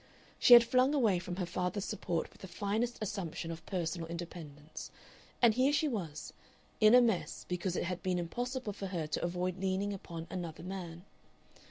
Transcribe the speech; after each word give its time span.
She 0.39 0.53
had 0.55 0.63
flung 0.63 0.95
away 0.95 1.19
from 1.19 1.35
her 1.35 1.45
father's 1.45 1.85
support 1.85 2.31
with 2.31 2.41
the 2.41 2.47
finest 2.47 2.97
assumption 3.03 3.51
of 3.51 3.63
personal 3.67 4.07
independence. 4.07 4.89
And 5.43 5.53
here 5.53 5.71
she 5.71 5.87
was 5.87 6.33
in 6.79 6.95
a 6.95 7.01
mess 7.03 7.45
because 7.47 7.75
it 7.75 7.83
had 7.83 8.01
been 8.01 8.17
impossible 8.17 8.73
for 8.73 8.87
her 8.87 9.05
to 9.05 9.23
avoid 9.23 9.59
leaning 9.59 9.93
upon 9.93 10.25
another 10.31 10.63
man. 10.63 11.05